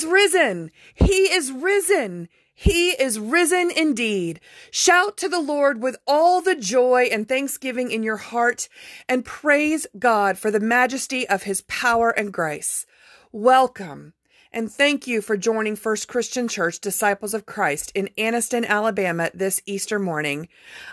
[0.00, 0.70] is risen.
[0.94, 2.28] He is risen.
[2.54, 4.40] He is risen indeed.
[4.70, 8.70] Shout to the Lord with all the joy and thanksgiving in your heart
[9.10, 12.86] and praise God for the majesty of his power and grace.
[13.30, 14.14] Welcome
[14.50, 19.60] and thank you for joining First Christian Church Disciples of Christ in Anniston, Alabama this
[19.66, 20.48] Easter morning.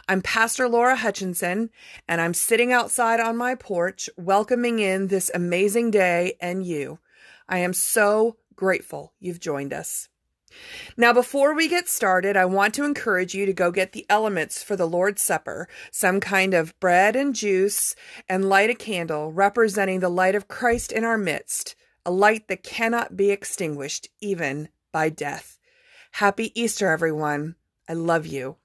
[0.09, 1.69] I'm Pastor Laura Hutchinson
[2.09, 6.99] and I'm sitting outside on my porch welcoming in this amazing day and you.
[7.47, 10.09] I am so grateful you've joined us.
[10.95, 14.63] Now, before we get started, I want to encourage you to go get the elements
[14.63, 17.95] for the Lord's Supper, some kind of bread and juice,
[18.27, 21.75] and light a candle representing the light of Christ in our midst,
[22.05, 25.59] a light that cannot be extinguished even by death.
[26.11, 27.55] Happy Easter, everyone.
[27.87, 28.57] I love you.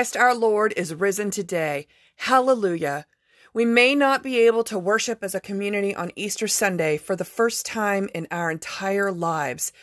[0.00, 1.86] Christ our Lord is risen today.
[2.16, 3.04] Hallelujah.
[3.52, 7.24] We may not be able to worship as a community on Easter Sunday for the
[7.26, 9.74] first time in our entire lives,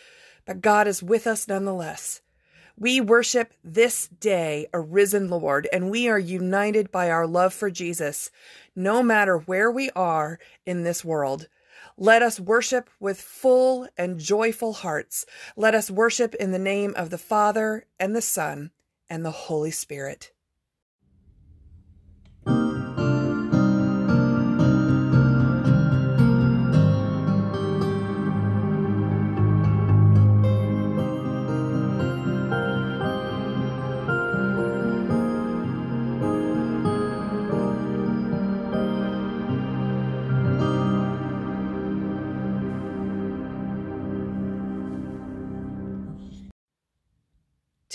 [0.44, 2.22] but God is with us nonetheless.
[2.76, 7.70] We worship this day a risen Lord, and we are united by our love for
[7.70, 8.32] Jesus,
[8.76, 11.48] no matter where we are in this world.
[11.96, 15.28] Let us worship with full and joyful hearts.
[15.56, 18.72] Let us worship in the name of the Father and the Son
[19.10, 20.32] and the Holy Spirit.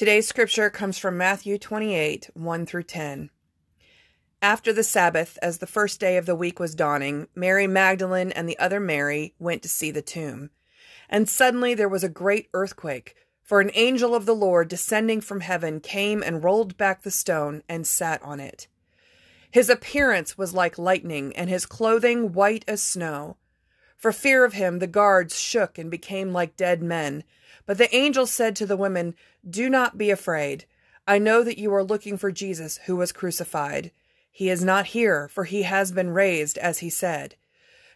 [0.02, 3.31] Today's scripture comes from Matthew 28 1 through 10.
[4.43, 8.49] After the Sabbath, as the first day of the week was dawning, Mary Magdalene and
[8.49, 10.50] the other Mary went to see the tomb.
[11.08, 13.14] And suddenly there was a great earthquake,
[13.44, 17.62] for an angel of the Lord descending from heaven came and rolled back the stone
[17.69, 18.66] and sat on it.
[19.52, 23.37] His appearance was like lightning, and his clothing white as snow.
[23.96, 27.22] For fear of him, the guards shook and became like dead men.
[27.67, 29.14] But the angel said to the women,
[29.49, 30.67] Do not be afraid.
[31.06, 33.91] I know that you are looking for Jesus who was crucified.
[34.31, 37.37] He is not here, for he has been raised, as he said.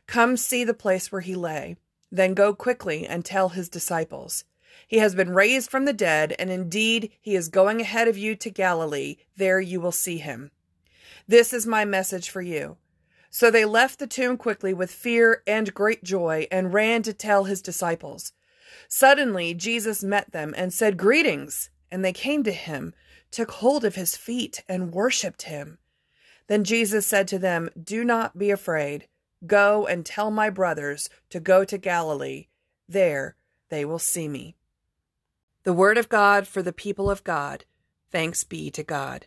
[0.07, 1.77] Come see the place where he lay.
[2.11, 4.45] Then go quickly and tell his disciples.
[4.87, 8.37] He has been raised from the dead, and indeed he is going ahead of you
[8.37, 9.17] to Galilee.
[9.37, 10.51] There you will see him.
[11.27, 12.77] This is my message for you.
[13.31, 17.45] So they left the tomb quickly with fear and great joy and ran to tell
[17.45, 18.33] his disciples.
[18.88, 21.71] Suddenly Jesus met them and said, Greetings!
[21.91, 22.94] And they came to him,
[23.31, 25.79] took hold of his feet, and worshipped him.
[26.49, 29.09] Then Jesus said to them, Do not be afraid.
[29.47, 32.49] Go and tell my brothers to go to Galilee.
[32.88, 33.37] There
[33.69, 34.56] they will see me.
[35.65, 37.65] The word of God for the people of God.
[38.11, 39.27] Thanks be to God.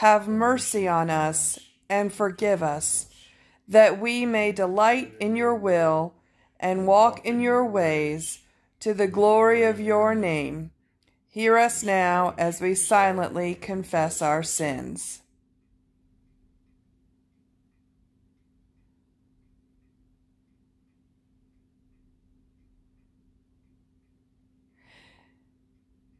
[0.00, 3.04] have mercy on us and forgive us,
[3.68, 6.14] that we may delight in your will
[6.58, 8.38] and walk in your ways
[8.80, 10.70] to the glory of your name.
[11.28, 15.20] Hear us now as we silently confess our sins.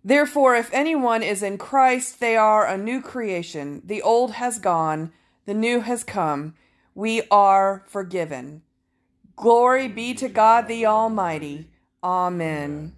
[0.05, 3.83] Therefore, if anyone is in Christ, they are a new creation.
[3.85, 5.13] The old has gone,
[5.47, 6.55] the new has come.
[6.95, 8.63] We are forgiven.
[9.37, 11.71] Glory be to God the Almighty.
[12.03, 12.93] Amen.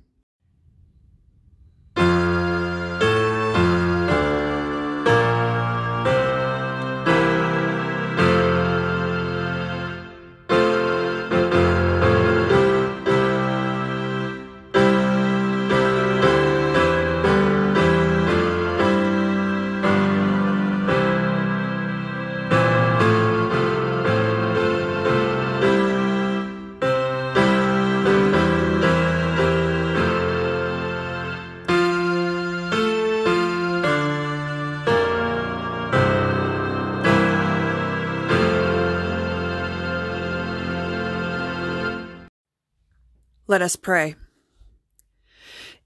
[43.47, 44.15] Let us pray.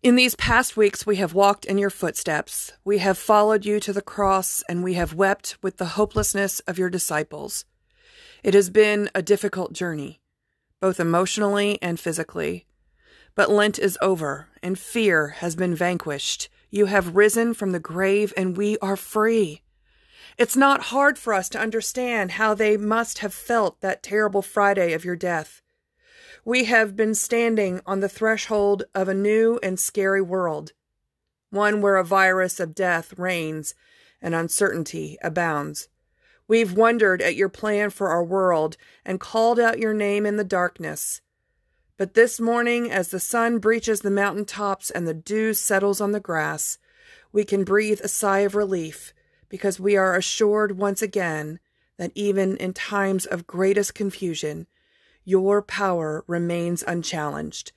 [0.02, 2.72] In these past weeks, we have walked in your footsteps.
[2.84, 6.78] We have followed you to the cross, and we have wept with the hopelessness of
[6.78, 7.64] your disciples.
[8.44, 10.20] It has been a difficult journey,
[10.80, 12.66] both emotionally and physically.
[13.34, 16.48] But Lent is over, and fear has been vanquished.
[16.70, 19.62] You have risen from the grave, and we are free.
[20.36, 24.92] It's not hard for us to understand how they must have felt that terrible Friday
[24.92, 25.62] of your death.
[26.46, 30.74] We have been standing on the threshold of a new and scary world,
[31.50, 33.74] one where a virus of death reigns
[34.22, 35.88] and uncertainty abounds.
[36.46, 40.44] We've wondered at your plan for our world and called out your name in the
[40.44, 41.20] darkness.
[41.96, 46.12] But this morning, as the sun breaches the mountain tops and the dew settles on
[46.12, 46.78] the grass,
[47.32, 49.12] we can breathe a sigh of relief
[49.48, 51.58] because we are assured once again
[51.96, 54.68] that even in times of greatest confusion,
[55.26, 57.72] your power remains unchallenged.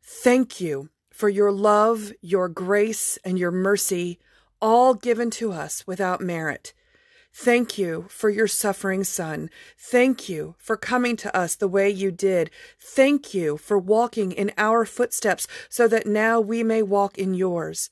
[0.00, 4.18] Thank you for your love, your grace, and your mercy,
[4.62, 6.72] all given to us without merit.
[7.32, 9.50] Thank you for your suffering Son.
[9.76, 12.50] Thank you for coming to us the way you did.
[12.80, 17.90] Thank you for walking in our footsteps so that now we may walk in yours.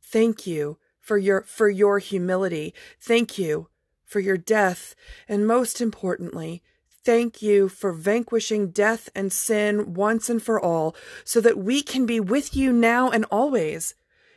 [0.00, 2.72] Thank you for your, for your humility.
[3.00, 3.68] Thank you
[4.04, 4.94] for your death.
[5.28, 6.62] And most importantly,
[7.04, 12.06] thank you for vanquishing death and sin once and for all, so that we can
[12.06, 13.94] be with you now and always.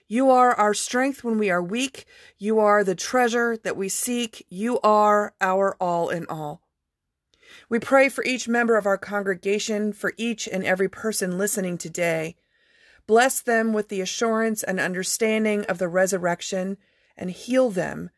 [0.08, 2.06] You are our strength when we are weak.
[2.38, 4.46] You are the treasure that we seek.
[4.50, 6.62] You are our all in all.
[7.70, 12.36] We pray for each member of our congregation, for each and every person listening today.
[13.08, 16.77] Bless them with the assurance and understanding of the resurrection,
[17.15, 18.10] and heal them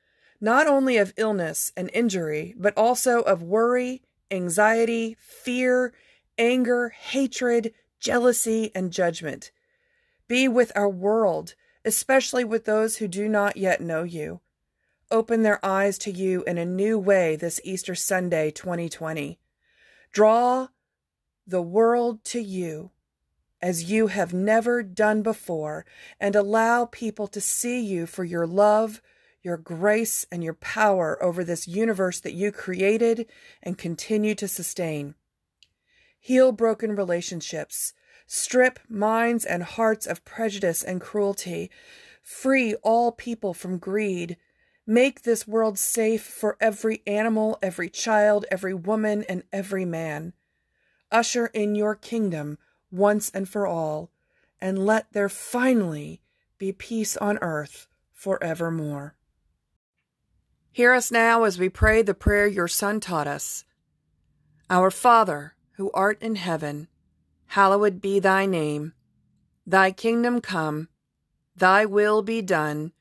[0.41, 4.01] not only of illness and injury, but also of worry,
[4.33, 5.93] anxiety, fear,
[6.37, 9.51] anger, hatred, jealousy, and judgment.
[10.27, 14.41] Be with our world, especially with those who do not yet know you.
[15.11, 19.37] Open their eyes to you in a new way this Easter Sunday 2020.
[20.11, 20.67] Draw
[21.45, 22.91] the world to you
[23.61, 25.85] as you have never done before
[26.19, 29.01] and allow people to see you for your love,
[29.43, 33.27] your grace, and your power over this universe that you created
[33.61, 35.15] and continue to sustain.
[36.19, 37.93] Heal broken relationships,
[38.25, 41.69] strip minds and hearts of prejudice and cruelty,
[42.21, 44.37] free all people from greed,
[44.87, 50.33] make this world safe for every animal, every child, every woman, and every man.
[51.11, 52.57] Usher in your kingdom
[52.89, 54.09] once and for all,
[54.61, 56.21] and let there finally
[56.57, 59.15] be peace on earth forevermore.
[60.73, 63.63] Hear us now as we pray the prayer your Son taught us.
[64.71, 66.87] Our Father, who art in heaven,
[67.45, 68.93] hallowed be thy name.
[69.67, 70.89] Thy kingdom come,
[71.55, 72.91] thy will be done,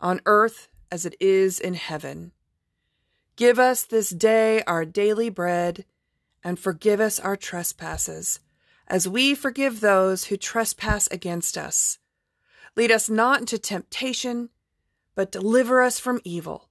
[0.00, 2.32] on earth as it is in heaven.
[3.36, 5.84] Give us this day our daily bread,
[6.42, 8.40] and forgive us our trespasses
[8.88, 12.00] as we forgive those who trespass against us.
[12.74, 14.50] Lead us not into temptation,
[15.14, 16.70] but deliver us from evil.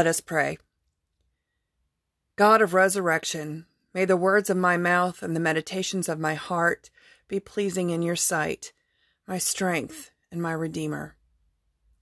[0.00, 0.56] Let us pray.
[2.36, 6.88] God of resurrection, may the words of my mouth and the meditations of my heart
[7.28, 8.72] be pleasing in your sight,
[9.26, 11.16] my strength and my Redeemer.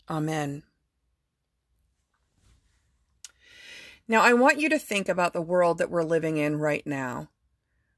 [0.08, 0.62] Amen.
[4.06, 7.30] Now, I want you to think about the world that we're living in right now.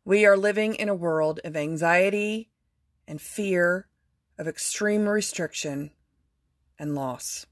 [0.06, 2.48] We are living in a world of anxiety
[3.06, 3.86] and fear,
[4.38, 5.90] of extreme restriction
[6.78, 7.44] and loss.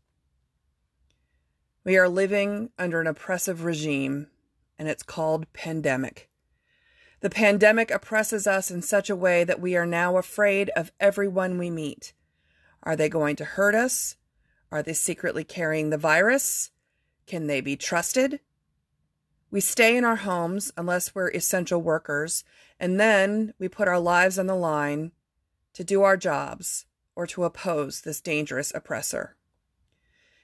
[1.89, 4.27] We are living under an oppressive regime,
[4.79, 6.29] and it's called pandemic.
[7.21, 11.57] The pandemic oppresses us in such a way that we are now afraid of everyone
[11.57, 12.13] we meet.
[12.83, 14.17] Are they going to hurt us?
[14.71, 16.73] Are they secretly carrying the virus?
[17.27, 18.41] Can they be trusted?
[19.51, 22.45] We stay in our homes unless we're essential workers,
[22.79, 25.13] and then we put our lives on the line
[25.73, 26.85] to do our jobs
[27.17, 29.38] or to oppose this dangerous oppressor.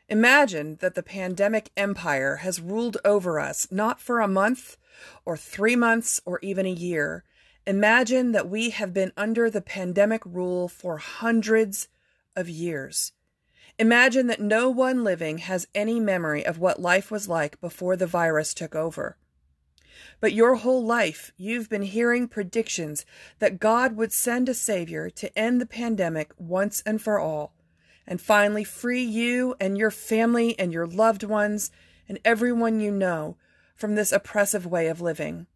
[0.08, 4.76] Imagine that the pandemic empire has ruled over us not for a month
[5.24, 7.24] or three months or even a year.
[7.66, 11.88] Imagine that we have been under the pandemic rule for hundreds
[12.36, 13.12] of years.
[13.78, 18.06] Imagine that no one living has any memory of what life was like before the
[18.06, 19.16] virus took over.
[20.20, 23.06] But your whole life, you've been hearing predictions
[23.38, 27.53] that God would send a Savior to end the pandemic once and for all
[28.06, 31.70] and finally free you and your family and your loved ones
[32.08, 33.36] and everyone you know
[33.74, 35.46] from this oppressive way of living.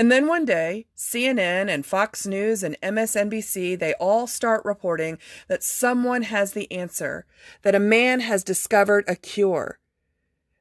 [0.00, 5.62] And then one day, CNN and Fox News and MSNBC, they all start reporting that
[5.62, 7.26] someone has the answer,
[7.62, 9.78] that a man has discovered a cure.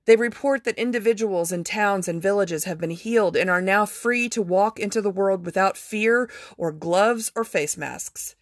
[0.03, 4.27] They report that individuals in towns and villages have been healed and are now free
[4.27, 8.35] to walk into the world without fear or gloves or face masks.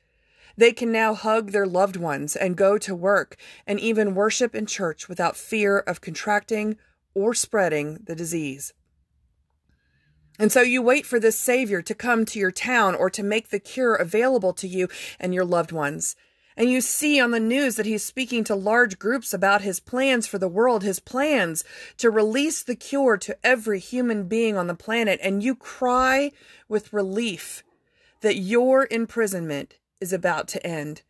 [0.58, 3.38] They can now hug their loved ones and go to work
[3.68, 6.78] and even worship in church without fear of contracting
[7.14, 8.74] or spreading the disease.
[10.40, 13.50] And so you wait for this Savior to come to your town or to make
[13.50, 14.88] the cure available to you
[15.20, 16.16] and your loved ones.
[16.56, 20.26] And you see on the news that he's speaking to large groups about his plans
[20.26, 21.64] for the world, his plans
[21.98, 25.20] to release the cure to every human being on the planet.
[25.22, 26.32] And you cry
[26.68, 27.64] with relief
[28.22, 31.02] that your imprisonment is about to end.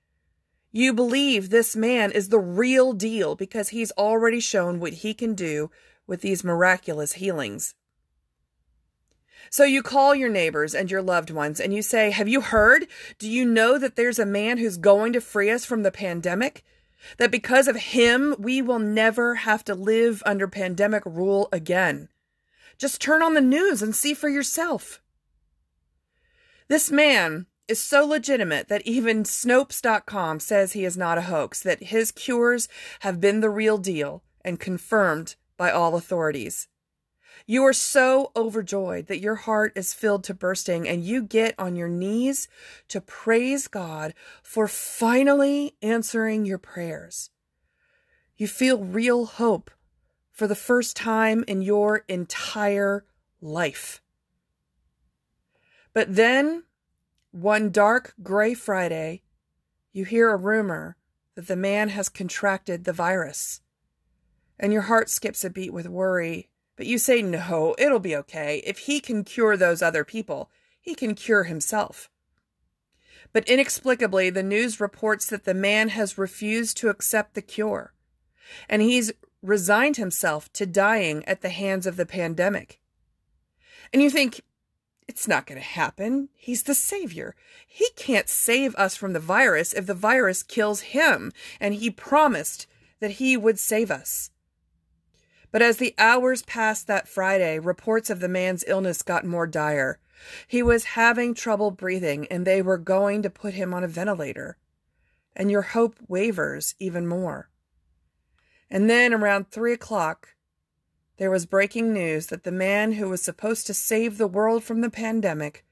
[0.72, 5.34] You believe this man is the real deal because he's already shown what he can
[5.34, 5.72] do
[6.06, 7.76] with these miraculous healings.
[9.50, 12.88] So you call your neighbors and your loved ones and you say, Have you heard?
[13.18, 16.64] Do you know that there's a man who's going to free us from the pandemic?
[17.18, 22.10] That because of him, we will never have to live under pandemic rule again.
[22.78, 25.02] Just turn on the news and see for yourself.
[26.68, 31.84] This man is so legitimate that even Snopes.com says he is not a hoax, that
[31.84, 32.68] his cures
[33.02, 36.68] have been the real deal and confirmed by all authorities.
[37.46, 41.76] You are so overjoyed that your heart is filled to bursting and you get on
[41.76, 42.48] your knees
[42.90, 47.30] to praise God for finally answering your prayers.
[48.36, 49.72] You feel real hope
[50.32, 53.06] for the first time in your entire
[53.42, 54.02] life.
[55.94, 56.64] But then,
[57.32, 59.22] one dark gray Friday,
[59.94, 60.98] you hear a rumor
[61.36, 63.62] that the man has contracted the virus,
[64.60, 68.62] and your heart skips a beat with worry but you say, no, it'll be okay.
[68.66, 72.10] If he can cure those other people, he can cure himself.
[73.34, 77.94] But inexplicably, the news reports that the man has refused to accept the cure,
[78.70, 82.80] and he's resigned himself to dying at the hands of the pandemic.
[83.92, 84.42] And you think,
[85.08, 86.30] it's not going to happen.
[86.36, 87.36] He's the savior.
[87.66, 92.68] He can't save us from the virus if the virus kills him, and he promised
[93.00, 94.32] that he would save us.
[95.52, 100.00] But as the hours passed that Friday, reports of the man's illness got more dire.
[100.48, 104.58] He was having trouble breathing, and they were going to put him on a ventilator.
[105.36, 107.50] And your hope wavers even more.
[108.70, 110.36] And then around three o'clock,
[111.18, 114.82] there was breaking news that the man who was supposed to save the world from
[114.82, 115.66] the pandemic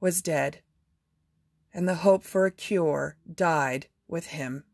[0.00, 0.60] was dead,
[1.72, 4.64] and the hope for a cure died with him.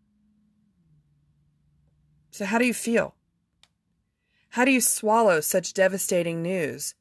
[2.30, 3.14] So, how do you feel?
[4.50, 6.94] How do you swallow such devastating news?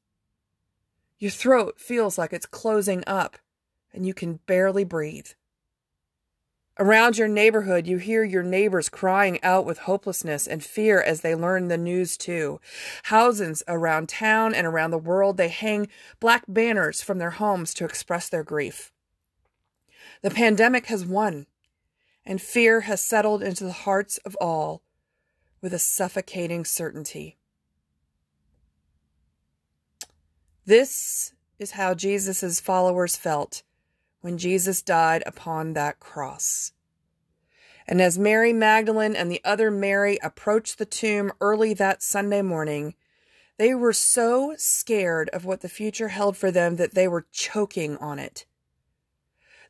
[1.17, 3.37] Your throat feels like it's closing up,
[3.93, 5.29] and you can barely breathe.
[6.81, 11.35] Around your neighborhood, you hear your neighbors crying out with hopelessness and fear as they
[11.35, 12.61] learn the news too.
[13.03, 15.89] Houses around town and around the world, they hang
[16.21, 18.93] black banners from their homes to express their grief.
[20.21, 21.47] The pandemic has won,
[22.25, 24.81] and fear has settled into the hearts of all
[25.59, 27.37] with a suffocating certainty.
[30.65, 33.63] This is how Jesus' followers felt
[34.21, 36.71] when Jesus died upon that cross.
[37.87, 42.93] And as Mary Magdalene and the other Mary approached the tomb early that Sunday morning,
[43.57, 47.97] they were so scared of what the future held for them that they were choking
[47.97, 48.45] on it.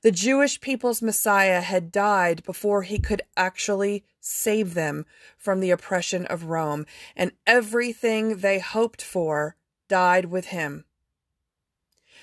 [0.01, 5.05] The Jewish people's Messiah had died before he could actually save them
[5.37, 6.85] from the oppression of Rome,
[7.15, 9.57] and everything they hoped for
[9.89, 10.85] died with him.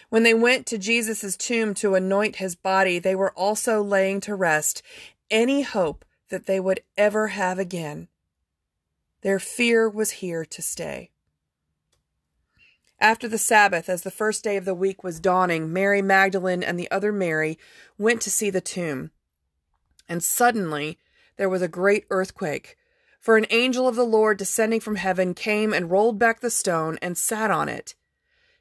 [0.08, 4.34] When they went to Jesus' tomb to anoint his body, they were also laying to
[4.34, 4.82] rest
[5.30, 8.08] any hope that they would ever have again.
[9.22, 11.10] Their fear was here to stay.
[13.00, 16.78] After the Sabbath, as the first day of the week was dawning, Mary Magdalene and
[16.78, 17.58] the other Mary
[17.98, 19.10] went to see the tomb.
[20.08, 20.98] And suddenly
[21.36, 22.76] there was a great earthquake,
[23.20, 26.98] for an angel of the Lord descending from heaven came and rolled back the stone
[27.02, 27.94] and sat on it.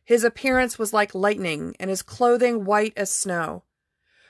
[0.05, 3.63] His appearance was like lightning, and his clothing white as snow.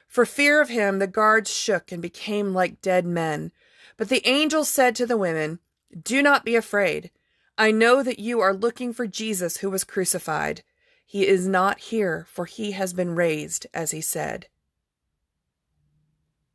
[0.07, 3.51] For fear of him, the guards shook and became like dead men.
[3.97, 5.59] But the angel said to the women,
[6.01, 7.11] Do not be afraid.
[7.57, 10.63] I know that you are looking for Jesus who was crucified.
[11.05, 14.47] He is not here, for he has been raised, as he said.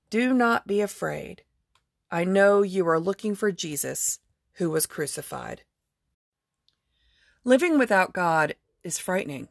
[0.09, 1.43] Do not be afraid.
[2.11, 4.19] I know you are looking for Jesus
[4.55, 5.63] who was crucified.
[7.45, 8.55] Living without God
[8.85, 9.49] is frightening.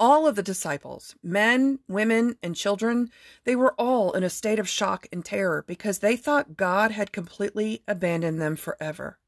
[0.00, 3.10] All of the disciples, men, women, and children,
[3.44, 7.10] they were all in a state of shock and terror because they thought God had
[7.10, 9.18] completely abandoned them forever.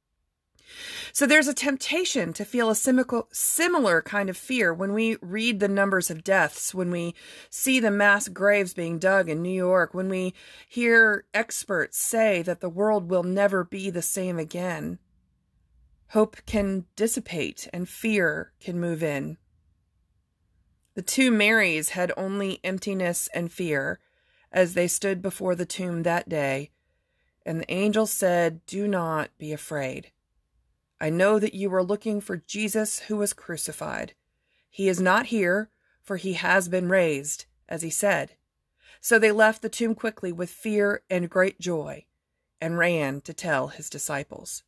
[1.12, 5.66] So there's a temptation to feel a similar kind of fear when we read the
[5.66, 7.16] numbers of deaths, when we
[7.50, 10.33] see the mass graves being dug in New York, when we
[10.68, 15.00] hear experts say that the world will never be the same again.
[16.10, 19.36] Hope can dissipate and fear can move in.
[20.94, 24.00] The two Marys had only emptiness and fear
[24.50, 26.72] as they stood before the tomb that day,
[27.46, 30.10] and the angel said, Do not be afraid.
[31.00, 34.14] I know that you are looking for Jesus who was crucified.
[34.68, 35.70] He is not here,
[36.02, 38.32] for he has been raised, as he said.
[39.00, 42.06] So they left the tomb quickly with fear and great joy,
[42.60, 44.64] and ran to tell his disciples.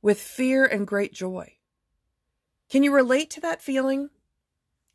[0.00, 1.54] With fear and great joy.
[2.70, 4.10] Can you relate to that feeling?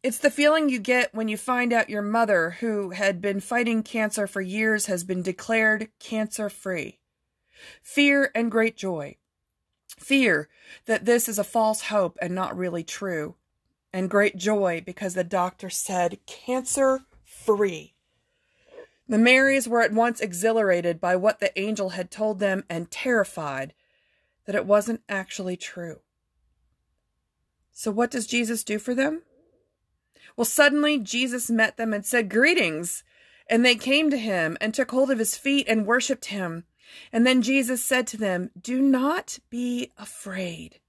[0.03, 3.83] It's the feeling you get when you find out your mother, who had been fighting
[3.83, 6.99] cancer for years, has been declared cancer free.
[7.81, 9.17] Fear and great joy.
[9.97, 10.49] Fear
[10.85, 13.35] that this is a false hope and not really true.
[13.91, 17.93] And great joy because the doctor said cancer free.
[19.07, 23.73] The Marys were at once exhilarated by what the angel had told them and terrified
[24.45, 25.99] that it wasn't actually true.
[27.71, 29.23] So, what does Jesus do for them?
[30.35, 33.03] Well, suddenly Jesus met them and said, Greetings!
[33.49, 36.63] And they came to him and took hold of his feet and worshipped him.
[37.11, 40.79] And then Jesus said to them, Do not be afraid.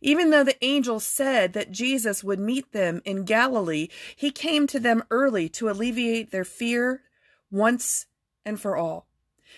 [0.00, 4.80] Even though the angel said that Jesus would meet them in Galilee, he came to
[4.80, 7.02] them early to alleviate their fear
[7.50, 8.06] once
[8.44, 9.06] and for all.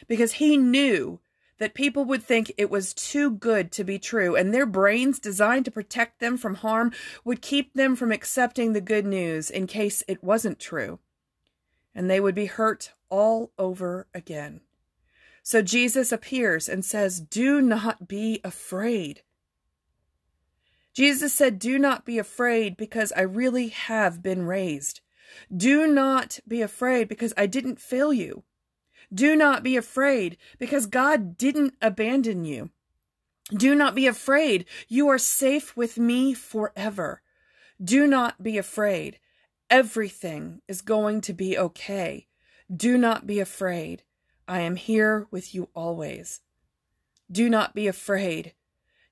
[0.07, 1.21] Because he knew
[1.59, 5.65] that people would think it was too good to be true, and their brains, designed
[5.65, 6.93] to protect them from harm,
[7.25, 10.99] would keep them from accepting the good news in case it wasn't true.
[11.95, 14.61] And they would be hurt all over again.
[15.43, 19.23] So Jesus appears and says, Do not be afraid.
[20.95, 25.01] Jesus said, Do not be afraid because I really have been raised.
[25.55, 28.45] Do not be afraid because I didn't fail you.
[29.15, 32.71] Do not be afraid because God didn't abandon you.
[33.51, 34.65] Do not be afraid.
[34.89, 37.23] You are safe with me forever.
[37.83, 39.19] Do not be afraid.
[39.71, 42.27] Everything is going to be okay.
[42.75, 44.03] Do not be afraid.
[44.49, 46.41] I am here with you always.
[47.31, 48.55] Do not be afraid.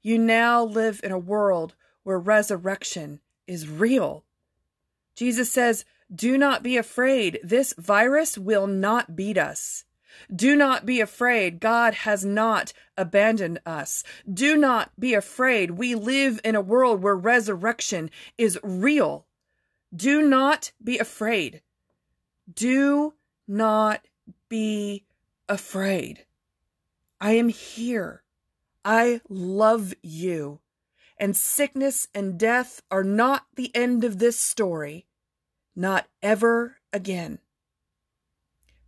[0.02, 4.24] You now live in a world where resurrection is real.
[5.14, 7.38] Jesus says, Do not be afraid.
[7.42, 9.84] This virus will not beat us.
[10.34, 11.60] Do not be afraid.
[11.60, 14.04] God has not abandoned us.
[14.32, 15.72] Do not be afraid.
[15.72, 19.26] We live in a world where resurrection is real.
[19.94, 21.62] Do not be afraid.
[22.52, 23.14] Do
[23.46, 24.06] not
[24.48, 25.04] be
[25.48, 26.24] afraid.
[27.20, 28.22] I am here.
[28.84, 30.60] I love you.
[31.18, 35.06] And sickness and death are not the end of this story.
[35.76, 37.38] Not ever again.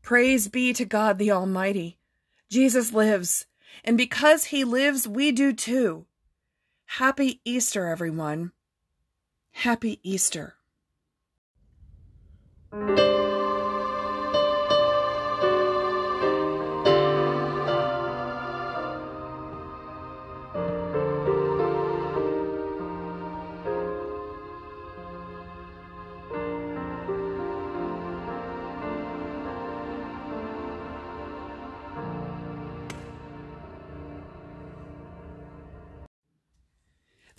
[0.04, 1.96] Praise be to God the Almighty.
[2.50, 3.46] Jesus lives.
[3.82, 6.04] And because he lives, we do too.
[6.84, 8.52] Happy Easter, everyone.
[9.52, 10.56] Happy Easter.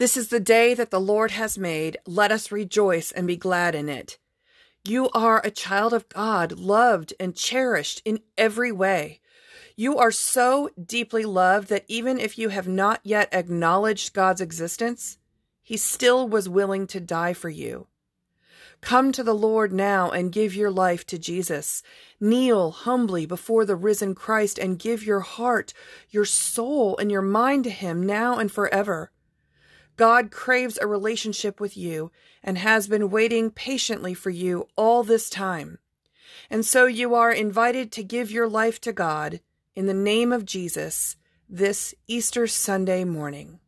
[0.05, 1.97] This is the day that the Lord has made.
[2.05, 4.19] Let us rejoice and be glad in it.
[4.87, 9.19] You are a child of God, loved and cherished in every way.
[9.75, 15.17] You are so deeply loved that even if you have not yet acknowledged God's existence,
[15.63, 17.87] He still was willing to die for you.
[18.81, 21.81] Come to the Lord now and give your life to Jesus.
[22.19, 25.73] Kneel humbly before the risen Christ and give your heart,
[26.11, 29.09] your soul, and your mind to Him now and forever.
[29.97, 32.11] God craves a relationship with you
[32.43, 35.79] and has been waiting patiently for you all this time.
[36.49, 39.39] And so you are invited to give your life to God
[39.75, 41.15] in the name of Jesus
[41.49, 43.59] this Easter Sunday morning.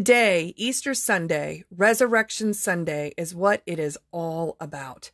[0.00, 5.10] Today, Easter Sunday, Resurrection Sunday, is what it is all about.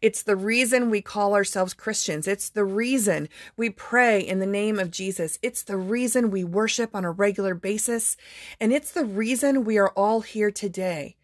[0.00, 2.26] It's the reason we call ourselves Christians.
[2.26, 5.38] It's the reason we pray in the name of Jesus.
[5.42, 8.16] It's the reason we worship on a regular basis.
[8.58, 11.16] And it's the reason we are all here today.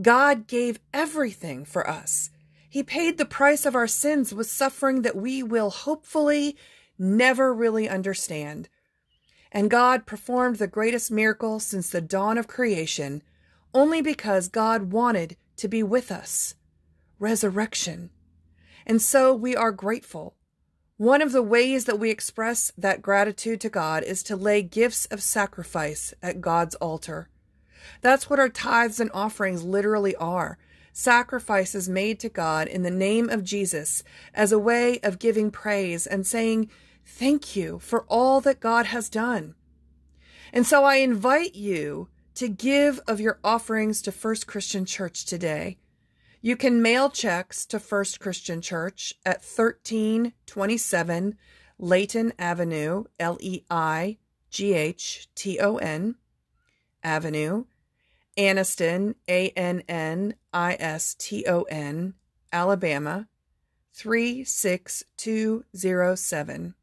[0.00, 2.30] God gave everything for us.
[2.70, 6.56] He paid the price of our sins with suffering that we will hopefully
[6.98, 8.70] never really understand.
[9.56, 13.22] And God performed the greatest miracle since the dawn of creation
[13.72, 16.56] only because God wanted to be with us
[17.18, 18.10] resurrection.
[18.86, 20.34] And so we are grateful.
[20.98, 25.06] One of the ways that we express that gratitude to God is to lay gifts
[25.06, 27.30] of sacrifice at God's altar.
[28.02, 30.58] That's what our tithes and offerings literally are
[30.92, 34.02] sacrifices made to God in the name of Jesus
[34.34, 36.70] as a way of giving praise and saying,
[37.08, 39.54] Thank you for all that God has done.
[40.52, 45.78] And so I invite you to give of your offerings to First Christian Church today.
[46.42, 51.36] You can mail checks to First Christian Church at 1327
[51.78, 54.18] Leighton Avenue, L E I
[54.50, 56.16] G H T O N
[57.02, 57.64] Avenue,
[58.36, 62.14] Anniston, A N N I S T O N,
[62.52, 63.28] Alabama
[63.94, 66.74] 36207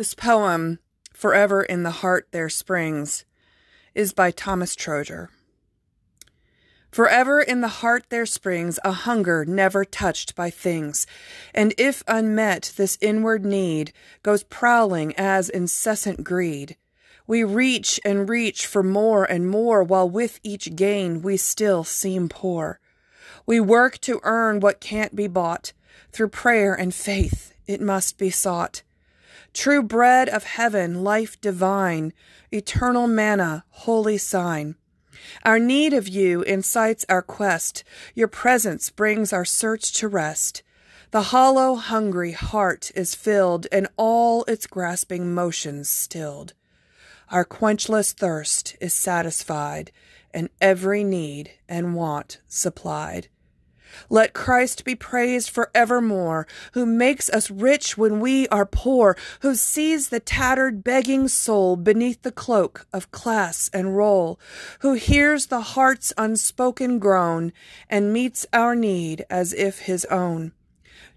[0.00, 0.78] This poem,
[1.12, 3.26] Forever in the Heart There Springs,
[3.94, 5.28] is by Thomas Troeger.
[6.90, 11.06] Forever in the heart there springs a hunger never touched by things,
[11.52, 16.78] and if unmet, this inward need goes prowling as incessant greed.
[17.26, 22.30] We reach and reach for more and more, while with each gain we still seem
[22.30, 22.80] poor.
[23.44, 25.74] We work to earn what can't be bought.
[26.10, 28.82] Through prayer and faith it must be sought
[29.52, 32.12] true bread of heaven, life divine,
[32.50, 34.76] eternal manna, holy sign.
[35.44, 37.84] Our need of you incites our quest.
[38.14, 40.62] Your presence brings our search to rest.
[41.10, 46.54] The hollow, hungry heart is filled, and all its grasping motions stilled.
[47.30, 49.92] Our quenchless thirst is satisfied,
[50.32, 53.28] and every need and want supplied.
[54.08, 60.08] Let Christ be praised forevermore, who makes us rich when we are poor, who sees
[60.08, 64.38] the tattered, begging soul beneath the cloak of class and role,
[64.80, 67.52] who hears the heart's unspoken groan
[67.88, 70.52] and meets our need as if his own,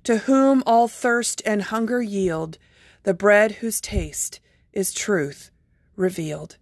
[0.04, 2.58] to whom all thirst and hunger yield,
[3.04, 4.40] the bread whose taste
[4.72, 5.52] is truth
[5.96, 6.58] revealed.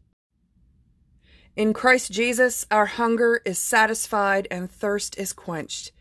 [1.55, 5.91] In Christ Jesus, our hunger is satisfied and thirst is quenched.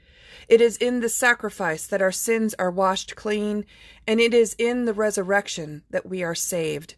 [0.50, 3.64] It is in the sacrifice that our sins are washed clean,
[4.04, 6.96] and it is in the resurrection that we are saved.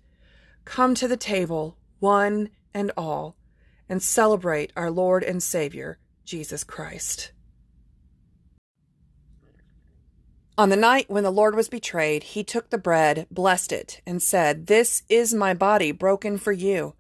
[0.64, 3.36] Come to the table, one and all,
[3.90, 7.32] and celebrate our Lord and Savior, Jesus Christ.
[10.56, 14.22] On the night when the Lord was betrayed, he took the bread, blessed it, and
[14.22, 16.94] said, This is my body broken for you.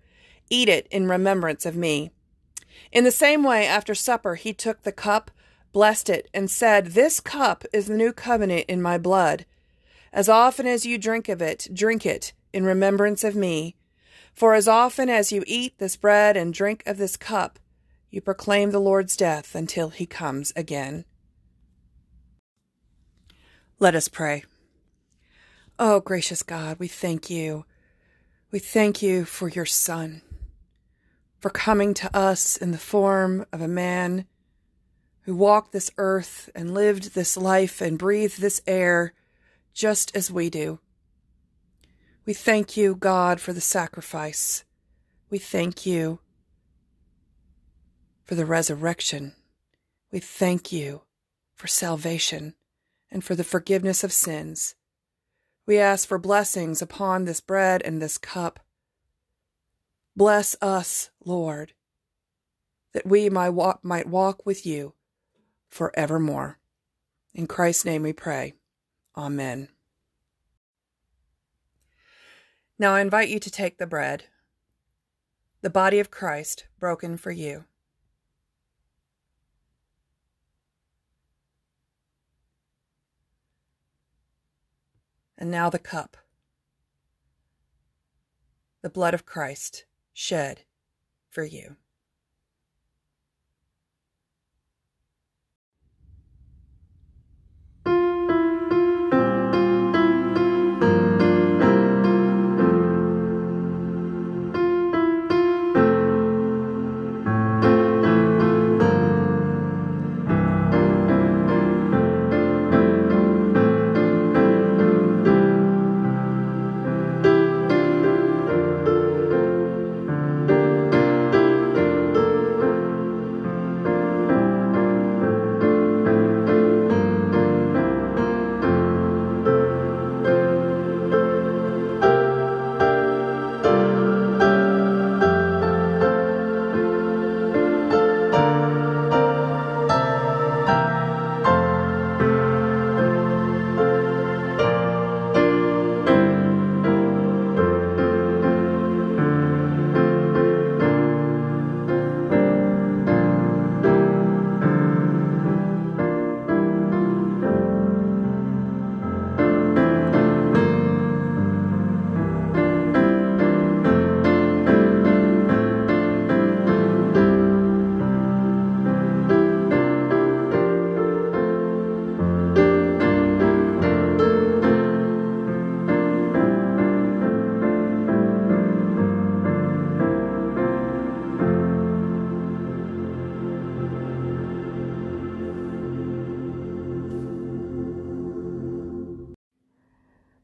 [0.50, 2.10] Eat it in remembrance of me.
[2.92, 5.30] In the same way, after supper, he took the cup,
[5.72, 9.46] blessed it, and said, This cup is the new covenant in my blood.
[10.12, 13.76] As often as you drink of it, drink it in remembrance of me.
[14.34, 17.58] For as often as you eat this bread and drink of this cup,
[18.10, 21.04] you proclaim the Lord's death until he comes again.
[23.78, 24.44] Let us pray.
[25.78, 27.64] Oh, gracious God, we thank you.
[28.50, 30.22] We thank you for your Son
[31.42, 34.26] for coming to us in the form of a man
[35.22, 39.14] who walked this earth and lived this life and breathed this air
[39.72, 40.80] just as we do.
[42.24, 44.64] We thank you, God, for the sacrifice.
[45.30, 46.20] We thank you
[48.24, 49.34] for the resurrection.
[50.10, 51.02] We thank you
[51.54, 52.54] for salvation
[53.10, 54.74] and for the forgiveness of sins.
[55.66, 58.60] We ask for blessings upon this bread and this cup.
[60.16, 61.72] Bless us, Lord,
[62.92, 64.94] that we might walk, with you
[65.72, 66.58] forevermore.
[67.32, 68.52] In Christ's name we pray.
[69.16, 69.68] Amen.
[72.78, 74.24] Now I invite you to take the bread,
[75.62, 77.64] the body of Christ broken for you.
[85.38, 86.18] And now the cup,
[88.82, 90.64] the blood of Christ shed
[91.30, 91.76] for you.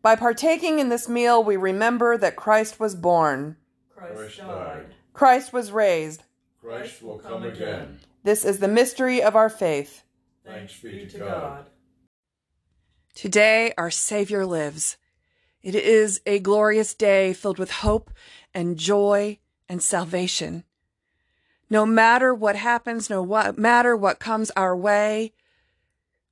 [0.09, 3.59] By partaking in this meal, we remember that Christ was born.
[3.95, 4.95] Christ died.
[5.13, 6.23] Christ was raised.
[6.59, 8.01] Christ will come again.
[8.25, 10.05] This is the mystery of our faith.
[10.47, 11.69] Thanks be to God.
[13.15, 14.97] Today, our Savior lives.
[15.63, 18.11] It is a glorious day filled with hope
[18.55, 20.65] and joy and salvation.
[21.69, 23.27] No matter what happens, no
[23.59, 25.35] matter what comes our way,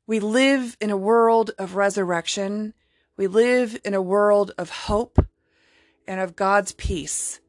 [0.06, 2.72] we live in a world of resurrection
[3.16, 5.24] we live in a world of hope
[6.06, 7.40] and of God's peace.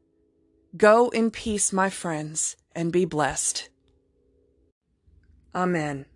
[0.76, 3.68] Go in peace, my friends, and be blessed.
[5.54, 6.06] Amen.